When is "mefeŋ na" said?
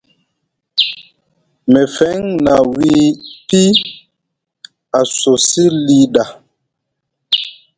1.71-2.53